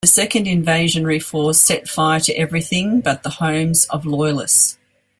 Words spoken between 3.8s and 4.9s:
of Loyalists.